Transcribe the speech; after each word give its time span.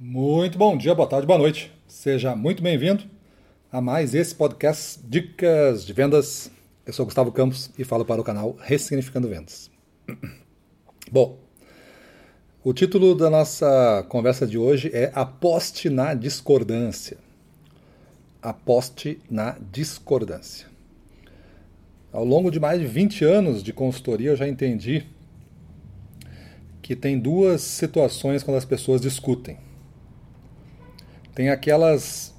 Muito 0.00 0.56
bom 0.56 0.76
dia, 0.76 0.94
boa 0.94 1.08
tarde, 1.08 1.26
boa 1.26 1.40
noite. 1.40 1.72
Seja 1.88 2.36
muito 2.36 2.62
bem-vindo 2.62 3.02
a 3.72 3.80
mais 3.80 4.14
esse 4.14 4.32
podcast 4.32 5.00
Dicas 5.02 5.84
de 5.84 5.92
Vendas. 5.92 6.52
Eu 6.86 6.92
sou 6.92 7.04
Gustavo 7.04 7.32
Campos 7.32 7.68
e 7.76 7.82
falo 7.82 8.04
para 8.04 8.20
o 8.20 8.24
canal 8.24 8.56
Ressignificando 8.60 9.28
Vendas. 9.28 9.68
Bom, 11.10 11.40
o 12.62 12.72
título 12.72 13.16
da 13.16 13.28
nossa 13.28 14.06
conversa 14.08 14.46
de 14.46 14.56
hoje 14.56 14.88
é 14.94 15.10
Aposte 15.16 15.90
na 15.90 16.14
Discordância. 16.14 17.18
Aposte 18.40 19.20
na 19.28 19.58
Discordância. 19.72 20.68
Ao 22.12 22.24
longo 22.24 22.52
de 22.52 22.60
mais 22.60 22.80
de 22.80 22.86
20 22.86 23.24
anos 23.24 23.64
de 23.64 23.72
consultoria, 23.72 24.30
eu 24.30 24.36
já 24.36 24.46
entendi 24.46 25.06
que 26.80 26.94
tem 26.94 27.18
duas 27.18 27.62
situações 27.62 28.44
quando 28.44 28.58
as 28.58 28.64
pessoas 28.64 29.00
discutem. 29.00 29.58
Tem 31.38 31.50
aquelas 31.50 32.34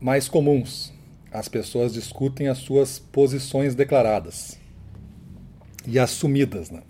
mais 0.00 0.26
comuns. 0.26 0.94
As 1.30 1.46
pessoas 1.46 1.92
discutem 1.92 2.48
as 2.48 2.56
suas 2.56 2.98
posições 2.98 3.74
declaradas 3.74 4.58
e 5.86 5.98
assumidas. 5.98 6.70
Né? 6.70 6.80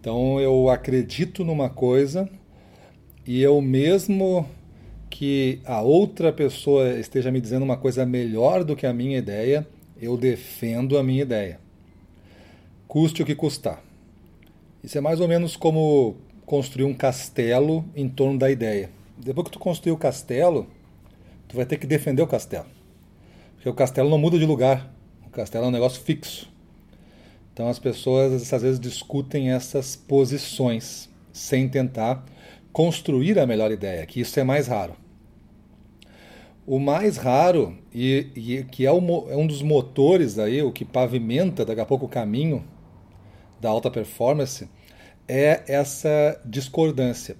Então 0.00 0.40
eu 0.40 0.70
acredito 0.70 1.44
numa 1.44 1.68
coisa 1.68 2.26
e 3.26 3.42
eu 3.42 3.60
mesmo 3.60 4.48
que 5.10 5.60
a 5.66 5.82
outra 5.82 6.32
pessoa 6.32 6.98
esteja 6.98 7.30
me 7.30 7.38
dizendo 7.38 7.62
uma 7.62 7.76
coisa 7.76 8.06
melhor 8.06 8.64
do 8.64 8.74
que 8.74 8.86
a 8.86 8.94
minha 8.94 9.18
ideia, 9.18 9.68
eu 10.00 10.16
defendo 10.16 10.96
a 10.96 11.02
minha 11.02 11.20
ideia. 11.20 11.60
Custe 12.88 13.22
o 13.22 13.26
que 13.26 13.34
custar. 13.34 13.84
Isso 14.82 14.96
é 14.96 15.02
mais 15.02 15.20
ou 15.20 15.28
menos 15.28 15.54
como 15.54 16.16
construir 16.46 16.86
um 16.86 16.94
castelo 16.94 17.84
em 17.94 18.08
torno 18.08 18.38
da 18.38 18.50
ideia. 18.50 18.98
Depois 19.22 19.44
que 19.44 19.52
tu 19.52 19.58
construir 19.58 19.92
o 19.92 19.98
castelo, 19.98 20.66
tu 21.46 21.56
vai 21.56 21.66
ter 21.66 21.76
que 21.76 21.86
defender 21.86 22.22
o 22.22 22.26
castelo. 22.26 22.66
Porque 23.54 23.68
o 23.68 23.74
castelo 23.74 24.08
não 24.08 24.18
muda 24.18 24.38
de 24.38 24.46
lugar. 24.46 24.90
O 25.26 25.30
castelo 25.30 25.66
é 25.66 25.68
um 25.68 25.72
negócio 25.72 26.00
fixo. 26.02 26.50
Então 27.52 27.68
as 27.68 27.78
pessoas 27.78 28.52
às 28.52 28.62
vezes 28.62 28.80
discutem 28.80 29.50
essas 29.50 29.94
posições 29.94 31.10
sem 31.32 31.68
tentar 31.68 32.24
construir 32.72 33.38
a 33.38 33.46
melhor 33.46 33.70
ideia, 33.70 34.06
que 34.06 34.20
isso 34.20 34.38
é 34.40 34.44
mais 34.44 34.66
raro. 34.66 34.94
O 36.66 36.78
mais 36.78 37.16
raro, 37.16 37.76
e, 37.92 38.28
e 38.34 38.64
que 38.64 38.86
é, 38.86 38.92
o, 38.92 39.28
é 39.28 39.36
um 39.36 39.46
dos 39.46 39.60
motores 39.60 40.38
aí, 40.38 40.62
o 40.62 40.72
que 40.72 40.84
pavimenta 40.84 41.64
daqui 41.64 41.80
a 41.80 41.86
pouco 41.86 42.06
o 42.06 42.08
caminho 42.08 42.64
da 43.60 43.68
alta 43.68 43.90
performance 43.90 44.68
é 45.28 45.62
essa 45.66 46.40
discordância. 46.44 47.36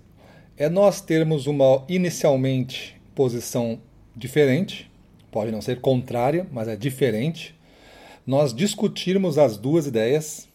É 0.61 0.69
nós 0.69 1.01
termos 1.01 1.47
uma 1.47 1.83
inicialmente 1.89 3.01
posição 3.15 3.81
diferente, 4.15 4.91
pode 5.31 5.51
não 5.51 5.63
ser 5.63 5.81
contrária, 5.81 6.47
mas 6.53 6.69
é 6.69 6.77
diferente. 6.77 7.59
Nós 8.27 8.53
discutirmos 8.53 9.39
as 9.39 9.57
duas 9.57 9.87
ideias 9.87 10.47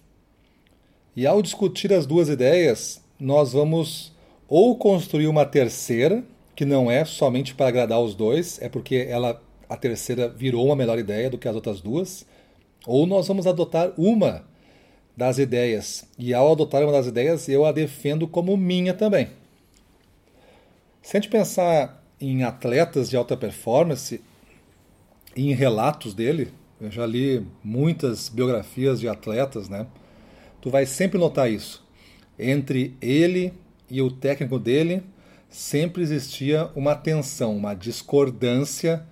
e 1.15 1.25
ao 1.25 1.41
discutir 1.41 1.91
as 1.91 2.05
duas 2.05 2.29
ideias, 2.29 3.03
nós 3.19 3.53
vamos 3.53 4.13
ou 4.47 4.77
construir 4.77 5.25
uma 5.25 5.43
terceira, 5.43 6.23
que 6.55 6.65
não 6.65 6.91
é 6.91 7.03
somente 7.03 7.55
para 7.55 7.69
agradar 7.69 7.99
os 7.99 8.13
dois, 8.13 8.61
é 8.61 8.69
porque 8.69 9.07
ela 9.09 9.41
a 9.67 9.75
terceira 9.75 10.29
virou 10.29 10.67
uma 10.67 10.75
melhor 10.75 10.99
ideia 10.99 11.31
do 11.31 11.37
que 11.39 11.47
as 11.47 11.55
outras 11.55 11.81
duas, 11.81 12.27
ou 12.85 13.07
nós 13.07 13.27
vamos 13.27 13.47
adotar 13.47 13.91
uma 13.97 14.45
das 15.17 15.39
ideias. 15.39 16.05
E 16.15 16.31
ao 16.31 16.51
adotar 16.51 16.83
uma 16.83 16.91
das 16.91 17.07
ideias, 17.07 17.49
eu 17.49 17.65
a 17.65 17.71
defendo 17.71 18.27
como 18.27 18.55
minha 18.55 18.93
também. 18.93 19.29
Se 21.05 21.15
a 21.15 21.21
gente 21.21 21.29
pensar 21.29 22.03
em 22.19 22.41
atletas 22.41 23.11
de 23.11 23.15
alta 23.15 23.37
performance 23.37 24.19
e 25.35 25.51
em 25.51 25.53
relatos 25.53 26.15
dele, 26.15 26.51
eu 26.81 26.89
já 26.89 27.05
li 27.05 27.45
muitas 27.63 28.27
biografias 28.27 28.99
de 28.99 29.07
atletas, 29.07 29.69
né? 29.69 29.85
Tu 30.59 30.71
vai 30.71 30.83
sempre 30.87 31.19
notar 31.19 31.47
isso. 31.47 31.85
Entre 32.39 32.97
ele 32.99 33.53
e 33.87 34.01
o 34.01 34.09
técnico 34.09 34.57
dele, 34.57 35.03
sempre 35.47 36.01
existia 36.01 36.71
uma 36.75 36.95
tensão, 36.95 37.55
uma 37.55 37.75
discordância 37.75 39.05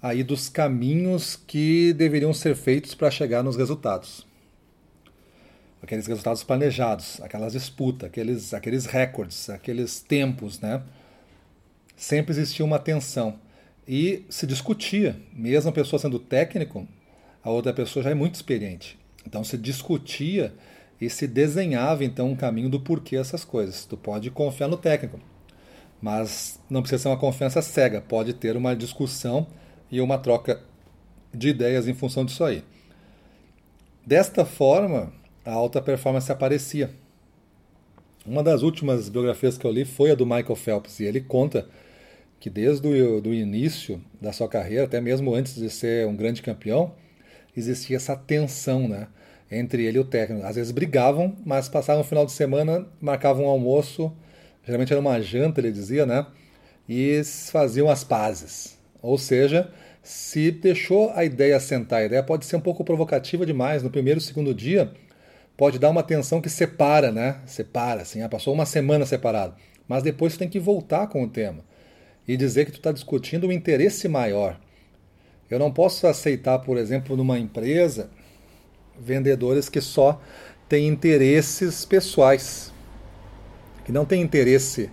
aí 0.00 0.22
dos 0.22 0.48
caminhos 0.48 1.34
que 1.34 1.92
deveriam 1.94 2.32
ser 2.32 2.54
feitos 2.54 2.94
para 2.94 3.10
chegar 3.10 3.42
nos 3.42 3.56
resultados 3.56 4.24
aqueles 5.82 6.06
resultados 6.06 6.44
planejados, 6.44 7.20
aquelas 7.22 7.54
disputas, 7.54 8.06
aqueles, 8.06 8.52
aqueles 8.52 8.84
recordes, 8.84 9.48
aqueles 9.48 10.00
tempos, 10.00 10.60
né? 10.60 10.82
Sempre 12.00 12.32
existia 12.32 12.64
uma 12.64 12.78
tensão. 12.78 13.38
E 13.86 14.24
se 14.30 14.46
discutia, 14.46 15.20
mesmo 15.34 15.68
a 15.68 15.72
pessoa 15.72 16.00
sendo 16.00 16.18
técnico, 16.18 16.88
a 17.44 17.50
outra 17.50 17.74
pessoa 17.74 18.02
já 18.02 18.08
é 18.08 18.14
muito 18.14 18.36
experiente. 18.36 18.98
Então 19.26 19.44
se 19.44 19.58
discutia 19.58 20.54
e 20.98 21.10
se 21.10 21.26
desenhava 21.26 22.02
então 22.02 22.30
um 22.30 22.34
caminho 22.34 22.70
do 22.70 22.80
porquê 22.80 23.16
essas 23.16 23.44
coisas. 23.44 23.84
Tu 23.84 23.98
pode 23.98 24.30
confiar 24.30 24.66
no 24.66 24.78
técnico, 24.78 25.20
mas 26.00 26.58
não 26.70 26.80
precisa 26.80 27.02
ser 27.02 27.08
uma 27.10 27.18
confiança 27.18 27.60
cega, 27.60 28.00
pode 28.00 28.32
ter 28.32 28.56
uma 28.56 28.74
discussão 28.74 29.46
e 29.90 30.00
uma 30.00 30.16
troca 30.16 30.58
de 31.34 31.50
ideias 31.50 31.86
em 31.86 31.92
função 31.92 32.24
disso 32.24 32.42
aí. 32.42 32.64
Desta 34.06 34.46
forma, 34.46 35.12
a 35.44 35.52
alta 35.52 35.82
performance 35.82 36.32
aparecia. 36.32 36.94
Uma 38.24 38.42
das 38.42 38.62
últimas 38.62 39.10
biografias 39.10 39.58
que 39.58 39.66
eu 39.66 39.70
li 39.70 39.84
foi 39.84 40.12
a 40.12 40.14
do 40.14 40.24
Michael 40.24 40.56
Phelps, 40.56 40.98
e 40.98 41.04
ele 41.04 41.20
conta 41.20 41.68
que 42.40 42.48
desde 42.48 42.88
o 42.88 43.20
do 43.20 43.34
início 43.34 44.00
da 44.20 44.32
sua 44.32 44.48
carreira, 44.48 44.84
até 44.84 44.98
mesmo 44.98 45.34
antes 45.34 45.54
de 45.54 45.68
ser 45.68 46.06
um 46.06 46.16
grande 46.16 46.40
campeão, 46.40 46.94
existia 47.54 47.96
essa 47.96 48.16
tensão 48.16 48.88
né, 48.88 49.08
entre 49.50 49.84
ele 49.84 49.98
e 49.98 50.00
o 50.00 50.04
técnico. 50.04 50.46
Às 50.46 50.56
vezes 50.56 50.72
brigavam, 50.72 51.36
mas 51.44 51.68
passavam 51.68 52.00
o 52.00 52.04
final 52.04 52.24
de 52.24 52.32
semana, 52.32 52.86
marcavam 52.98 53.44
um 53.44 53.48
almoço, 53.48 54.10
geralmente 54.64 54.90
era 54.90 55.00
uma 55.00 55.20
janta, 55.20 55.60
ele 55.60 55.70
dizia, 55.70 56.06
né? 56.06 56.26
E 56.88 57.20
faziam 57.52 57.90
as 57.90 58.02
pazes. 58.02 58.78
Ou 59.02 59.18
seja, 59.18 59.70
se 60.02 60.50
deixou 60.50 61.12
a 61.14 61.24
ideia 61.24 61.60
sentar, 61.60 62.00
a 62.00 62.04
ideia 62.06 62.22
pode 62.22 62.46
ser 62.46 62.56
um 62.56 62.60
pouco 62.60 62.82
provocativa 62.82 63.44
demais 63.44 63.82
no 63.82 63.90
primeiro, 63.90 64.20
segundo 64.20 64.54
dia, 64.54 64.92
pode 65.58 65.78
dar 65.78 65.90
uma 65.90 66.02
tensão 66.02 66.40
que 66.40 66.48
separa, 66.48 67.12
né? 67.12 67.42
Separa, 67.44 68.00
assim, 68.02 68.22
ah, 68.22 68.28
passou 68.30 68.54
uma 68.54 68.64
semana 68.64 69.04
separado. 69.04 69.54
Mas 69.86 70.02
depois 70.02 70.32
você 70.32 70.38
tem 70.38 70.48
que 70.48 70.58
voltar 70.58 71.06
com 71.08 71.22
o 71.22 71.28
tema 71.28 71.69
e 72.32 72.36
dizer 72.36 72.66
que 72.66 72.72
tu 72.72 72.78
está 72.78 72.92
discutindo 72.92 73.46
um 73.46 73.52
interesse 73.52 74.08
maior. 74.08 74.58
Eu 75.50 75.58
não 75.58 75.72
posso 75.72 76.06
aceitar, 76.06 76.58
por 76.60 76.76
exemplo, 76.76 77.16
numa 77.16 77.38
empresa, 77.38 78.10
vendedores 78.98 79.68
que 79.68 79.80
só 79.80 80.20
têm 80.68 80.86
interesses 80.86 81.84
pessoais, 81.84 82.72
que 83.84 83.90
não 83.90 84.04
têm 84.04 84.22
interesse 84.22 84.90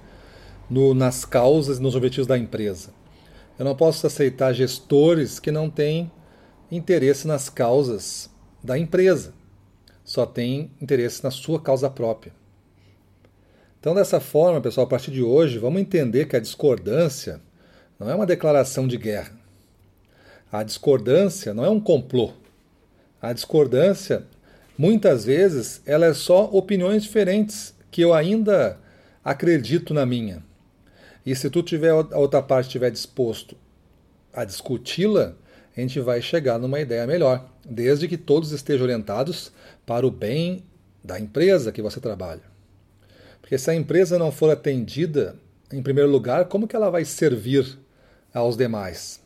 no, 0.69 0.93
nas 0.93 1.25
causas 1.25 1.79
nos 1.79 1.95
objetivos 1.95 2.27
da 2.27 2.37
empresa. 2.37 2.89
Eu 3.59 3.65
não 3.65 3.75
posso 3.75 4.07
aceitar 4.07 4.53
gestores 4.53 5.39
que 5.39 5.51
não 5.51 5.69
têm 5.69 6.11
interesse 6.71 7.27
nas 7.27 7.49
causas 7.49 8.29
da 8.63 8.77
empresa 8.77 9.33
só 10.07 10.25
tem 10.25 10.71
interesse 10.81 11.21
na 11.21 11.29
sua 11.29 11.59
causa 11.59 11.89
própria. 11.89 12.31
Então, 13.87 13.95
dessa 13.95 14.19
forma, 14.19 14.59
pessoal, 14.59 14.85
a 14.85 14.89
partir 14.89 15.11
de 15.11 15.23
hoje, 15.23 15.57
vamos 15.57 15.79
entender 15.79 16.25
que 16.25 16.35
a 16.35 16.41
discordância 16.41 17.39
não 17.97 18.09
é 18.09 18.13
uma 18.13 18.25
declaração 18.25 18.85
de 18.85 18.97
guerra. 18.97 19.31
A 20.51 20.61
discordância 20.61 21.53
não 21.53 21.63
é 21.63 21.69
um 21.69 21.79
complô. 21.79 22.33
A 23.21 23.31
discordância, 23.31 24.25
muitas 24.77 25.23
vezes, 25.23 25.81
ela 25.85 26.05
é 26.05 26.13
só 26.13 26.49
opiniões 26.51 27.03
diferentes 27.03 27.73
que 27.89 28.01
eu 28.01 28.13
ainda 28.13 28.77
acredito 29.23 29.93
na 29.93 30.05
minha. 30.05 30.43
E 31.25 31.33
se 31.33 31.49
tu 31.49 31.63
tiver 31.63 31.91
a 31.91 32.17
outra 32.17 32.41
parte 32.41 32.65
estiver 32.65 32.91
disposto 32.91 33.55
a 34.33 34.43
discuti-la, 34.43 35.33
a 35.77 35.79
gente 35.79 36.01
vai 36.01 36.21
chegar 36.21 36.59
numa 36.59 36.81
ideia 36.81 37.07
melhor, 37.07 37.49
desde 37.63 38.05
que 38.09 38.17
todos 38.17 38.51
estejam 38.51 38.83
orientados 38.83 39.49
para 39.85 40.05
o 40.05 40.11
bem 40.11 40.65
da 41.01 41.17
empresa 41.17 41.71
que 41.71 41.81
você 41.81 42.01
trabalha. 42.01 42.56
Porque 43.47 43.57
se 43.57 43.71
a 43.71 43.73
empresa 43.73 44.19
não 44.19 44.29
for 44.29 44.49
atendida 44.51 45.39
em 45.71 45.81
primeiro 45.81 46.11
lugar, 46.11 46.49
como 46.49 46.67
que 46.67 46.75
ela 46.75 46.89
vai 46.89 47.05
servir 47.05 47.79
aos 48.33 48.57
demais? 48.57 49.21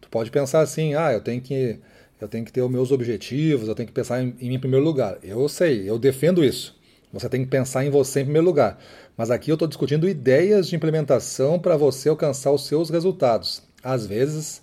Tu 0.00 0.08
pode 0.08 0.30
pensar 0.30 0.60
assim, 0.60 0.94
ah, 0.94 1.12
eu 1.12 1.20
tenho 1.20 1.40
que 1.40 1.80
eu 2.20 2.28
tenho 2.28 2.44
que 2.44 2.52
ter 2.52 2.62
os 2.62 2.70
meus 2.70 2.92
objetivos, 2.92 3.66
eu 3.66 3.74
tenho 3.74 3.88
que 3.88 3.92
pensar 3.92 4.22
em, 4.22 4.36
em 4.40 4.48
mim 4.48 4.54
em 4.54 4.60
primeiro 4.60 4.84
lugar. 4.84 5.18
Eu 5.24 5.48
sei, 5.48 5.90
eu 5.90 5.98
defendo 5.98 6.44
isso. 6.44 6.78
Você 7.12 7.28
tem 7.28 7.42
que 7.42 7.50
pensar 7.50 7.84
em 7.84 7.90
você 7.90 8.20
em 8.20 8.26
primeiro 8.26 8.46
lugar. 8.46 8.78
Mas 9.16 9.28
aqui 9.28 9.50
eu 9.50 9.54
estou 9.54 9.66
discutindo 9.66 10.08
ideias 10.08 10.68
de 10.68 10.76
implementação 10.76 11.58
para 11.58 11.76
você 11.76 12.10
alcançar 12.10 12.52
os 12.52 12.64
seus 12.68 12.90
resultados. 12.90 13.60
Às 13.82 14.06
vezes, 14.06 14.62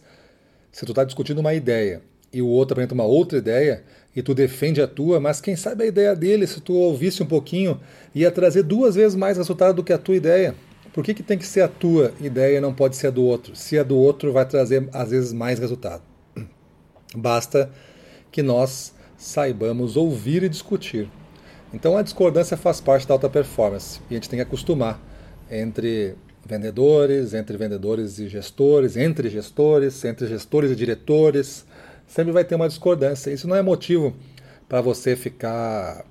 se 0.71 0.85
tu 0.85 0.93
está 0.93 1.03
discutindo 1.03 1.39
uma 1.39 1.53
ideia 1.53 2.01
e 2.31 2.41
o 2.41 2.47
outro 2.47 2.73
apresenta 2.73 2.93
uma 2.93 3.03
outra 3.03 3.37
ideia 3.37 3.83
e 4.15 4.21
tu 4.21 4.33
defende 4.33 4.81
a 4.81 4.87
tua, 4.87 5.19
mas 5.19 5.39
quem 5.39 5.55
sabe 5.55 5.83
a 5.83 5.87
ideia 5.87 6.15
dele, 6.15 6.45
se 6.47 6.59
tu 6.61 6.73
ouvisse 6.73 7.23
um 7.23 7.25
pouquinho, 7.25 7.79
ia 8.13 8.31
trazer 8.31 8.63
duas 8.63 8.95
vezes 8.95 9.15
mais 9.15 9.37
resultado 9.37 9.75
do 9.75 9.83
que 9.83 9.93
a 9.93 9.97
tua 9.97 10.15
ideia. 10.15 10.55
Por 10.93 11.03
que, 11.03 11.13
que 11.13 11.23
tem 11.23 11.37
que 11.37 11.45
ser 11.45 11.61
a 11.61 11.67
tua 11.67 12.11
ideia 12.19 12.57
e 12.57 12.61
não 12.61 12.73
pode 12.73 12.95
ser 12.95 13.07
a 13.07 13.11
do 13.11 13.23
outro? 13.23 13.55
Se 13.55 13.77
a 13.77 13.83
do 13.83 13.97
outro 13.97 14.33
vai 14.33 14.45
trazer, 14.45 14.89
às 14.91 15.11
vezes, 15.11 15.31
mais 15.31 15.59
resultado. 15.59 16.01
Basta 17.15 17.71
que 18.31 18.41
nós 18.41 18.93
saibamos 19.17 19.95
ouvir 19.95 20.43
e 20.43 20.49
discutir. 20.49 21.09
Então 21.73 21.95
a 21.95 22.01
discordância 22.01 22.57
faz 22.57 22.81
parte 22.81 23.07
da 23.07 23.13
alta 23.13 23.29
performance 23.29 23.99
e 24.09 24.13
a 24.13 24.15
gente 24.15 24.29
tem 24.29 24.37
que 24.37 24.43
acostumar 24.43 24.99
entre 25.51 26.15
vendedores, 26.45 27.33
entre 27.33 27.57
vendedores 27.57 28.17
e 28.17 28.27
gestores, 28.27 28.97
entre 28.97 29.29
gestores, 29.29 30.03
entre 30.03 30.25
gestores 30.27 30.71
e 30.71 30.75
diretores. 30.75 31.65
Sempre 32.09 32.31
vai 32.31 32.43
ter 32.43 32.55
uma 32.55 32.67
discordância. 32.67 33.29
Isso 33.29 33.47
não 33.47 33.55
é 33.55 33.61
motivo 33.61 34.15
para 34.67 34.81
você 34.81 35.15
ficar 35.15 36.03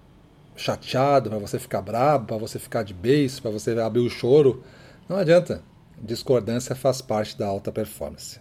chateado, 0.56 1.28
para 1.28 1.38
você 1.38 1.58
ficar 1.58 1.82
bravo, 1.82 2.24
para 2.24 2.36
você 2.36 2.58
ficar 2.58 2.84
de 2.84 2.94
beijo, 2.94 3.42
para 3.42 3.50
você 3.50 3.72
abrir 3.72 4.00
o 4.00 4.08
choro. 4.08 4.62
Não 5.08 5.16
adianta. 5.16 5.60
Discordância 6.00 6.76
faz 6.76 7.02
parte 7.02 7.36
da 7.36 7.48
alta 7.48 7.72
performance. 7.72 8.38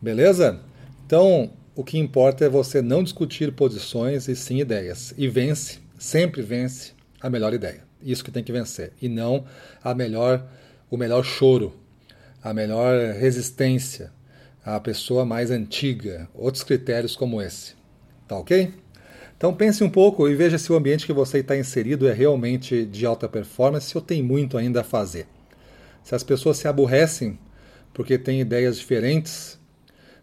Beleza? 0.00 0.60
Então, 1.06 1.50
o 1.74 1.82
que 1.82 1.98
importa 1.98 2.44
é 2.44 2.48
você 2.48 2.82
não 2.82 3.02
discutir 3.02 3.52
posições 3.52 4.28
e 4.28 4.36
sim 4.36 4.60
ideias. 4.60 5.14
E 5.16 5.26
vence, 5.28 5.78
sempre 5.98 6.42
vence 6.42 6.92
a 7.22 7.30
melhor 7.30 7.54
ideia. 7.54 7.84
Isso 8.02 8.22
que 8.22 8.30
tem 8.30 8.44
que 8.44 8.52
vencer. 8.52 8.92
E 9.00 9.08
não 9.08 9.46
a 9.82 9.94
melhor, 9.94 10.46
o 10.90 10.98
melhor 10.98 11.24
choro, 11.24 11.72
a 12.44 12.52
melhor 12.52 13.14
resistência, 13.14 14.12
a 14.66 14.80
pessoa 14.80 15.24
mais 15.24 15.52
antiga. 15.52 16.28
Outros 16.34 16.64
critérios 16.64 17.14
como 17.14 17.40
esse. 17.40 17.74
Tá 18.26 18.36
ok? 18.36 18.74
Então 19.36 19.54
pense 19.54 19.84
um 19.84 19.88
pouco 19.88 20.28
e 20.28 20.34
veja 20.34 20.58
se 20.58 20.72
o 20.72 20.74
ambiente 20.74 21.06
que 21.06 21.12
você 21.12 21.38
está 21.38 21.56
inserido 21.56 22.08
é 22.08 22.12
realmente 22.12 22.84
de 22.84 23.06
alta 23.06 23.28
performance 23.28 23.96
ou 23.96 24.02
tem 24.02 24.24
muito 24.24 24.58
ainda 24.58 24.80
a 24.80 24.84
fazer. 24.84 25.28
Se 26.02 26.16
as 26.16 26.24
pessoas 26.24 26.56
se 26.56 26.66
aborrecem 26.66 27.38
porque 27.94 28.18
têm 28.18 28.40
ideias 28.40 28.76
diferentes, 28.76 29.56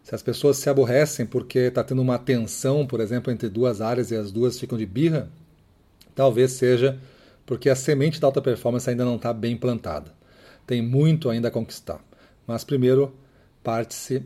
se 0.02 0.14
as 0.14 0.22
pessoas 0.22 0.58
se 0.58 0.68
aborrecem 0.68 1.24
porque 1.24 1.60
está 1.60 1.82
tendo 1.82 2.02
uma 2.02 2.18
tensão, 2.18 2.86
por 2.86 3.00
exemplo, 3.00 3.32
entre 3.32 3.48
duas 3.48 3.80
áreas 3.80 4.10
e 4.10 4.16
as 4.16 4.30
duas 4.30 4.60
ficam 4.60 4.76
de 4.76 4.84
birra, 4.84 5.30
talvez 6.14 6.52
seja 6.52 6.98
porque 7.46 7.70
a 7.70 7.76
semente 7.76 8.20
da 8.20 8.26
alta 8.26 8.42
performance 8.42 8.88
ainda 8.90 9.06
não 9.06 9.16
está 9.16 9.32
bem 9.32 9.56
plantada. 9.56 10.12
Tem 10.66 10.82
muito 10.82 11.30
ainda 11.30 11.48
a 11.48 11.50
conquistar. 11.50 12.04
Mas 12.46 12.62
primeiro, 12.62 13.14
parte-se 13.64 14.22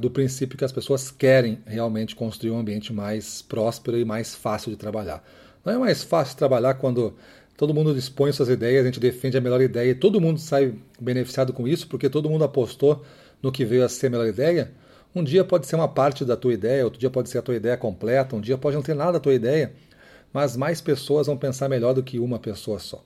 do 0.00 0.10
princípio 0.10 0.56
que 0.56 0.64
as 0.64 0.72
pessoas 0.72 1.10
querem 1.10 1.58
realmente 1.66 2.16
construir 2.16 2.50
um 2.52 2.58
ambiente 2.58 2.92
mais 2.92 3.42
próspero 3.42 3.98
e 3.98 4.04
mais 4.04 4.34
fácil 4.34 4.70
de 4.70 4.76
trabalhar. 4.76 5.22
Não 5.62 5.74
é 5.74 5.78
mais 5.78 6.02
fácil 6.02 6.36
trabalhar 6.36 6.74
quando 6.74 7.14
todo 7.56 7.74
mundo 7.74 7.94
dispõe 7.94 8.32
suas 8.32 8.48
ideias, 8.48 8.82
a 8.82 8.86
gente 8.86 8.98
defende 8.98 9.36
a 9.36 9.40
melhor 9.40 9.60
ideia 9.60 9.90
e 9.90 9.94
todo 9.94 10.20
mundo 10.20 10.40
sai 10.40 10.74
beneficiado 10.98 11.52
com 11.52 11.68
isso 11.68 11.86
porque 11.88 12.08
todo 12.08 12.30
mundo 12.30 12.44
apostou 12.44 13.04
no 13.42 13.52
que 13.52 13.66
veio 13.66 13.84
a 13.84 13.88
ser 13.88 14.06
a 14.06 14.10
melhor 14.10 14.26
ideia. 14.26 14.72
Um 15.14 15.22
dia 15.22 15.44
pode 15.44 15.66
ser 15.66 15.76
uma 15.76 15.88
parte 15.88 16.24
da 16.24 16.36
tua 16.36 16.54
ideia, 16.54 16.84
outro 16.84 16.98
dia 16.98 17.10
pode 17.10 17.28
ser 17.28 17.38
a 17.38 17.42
tua 17.42 17.56
ideia 17.56 17.76
completa, 17.76 18.34
um 18.36 18.40
dia 18.40 18.56
pode 18.56 18.76
não 18.76 18.82
ter 18.82 18.94
nada 18.94 19.12
da 19.12 19.20
tua 19.20 19.34
ideia, 19.34 19.72
mas 20.32 20.56
mais 20.56 20.80
pessoas 20.80 21.26
vão 21.26 21.36
pensar 21.36 21.68
melhor 21.68 21.92
do 21.92 22.02
que 22.02 22.18
uma 22.18 22.38
pessoa 22.38 22.78
só. 22.78 23.04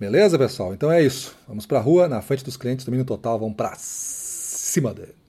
Beleza, 0.00 0.38
pessoal? 0.38 0.72
Então 0.72 0.90
é 0.90 1.02
isso. 1.02 1.36
Vamos 1.46 1.66
para 1.66 1.76
a 1.78 1.82
rua, 1.82 2.08
na 2.08 2.22
frente 2.22 2.42
dos 2.42 2.56
clientes, 2.56 2.86
domínio 2.86 3.04
total, 3.04 3.38
vamos 3.38 3.54
para 3.54 3.76
cima 3.76 4.94
dele. 4.94 5.19